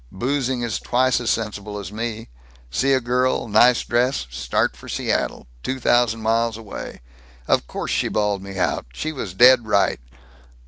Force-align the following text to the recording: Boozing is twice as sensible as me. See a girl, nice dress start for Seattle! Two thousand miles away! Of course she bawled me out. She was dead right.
Boozing 0.11 0.63
is 0.63 0.79
twice 0.79 1.21
as 1.21 1.29
sensible 1.29 1.77
as 1.77 1.91
me. 1.91 2.27
See 2.71 2.91
a 2.93 2.99
girl, 2.99 3.47
nice 3.47 3.83
dress 3.83 4.25
start 4.31 4.75
for 4.75 4.89
Seattle! 4.89 5.45
Two 5.61 5.79
thousand 5.79 6.21
miles 6.23 6.57
away! 6.57 7.01
Of 7.47 7.67
course 7.67 7.91
she 7.91 8.07
bawled 8.07 8.41
me 8.41 8.57
out. 8.57 8.87
She 8.95 9.11
was 9.11 9.35
dead 9.35 9.67
right. 9.67 9.99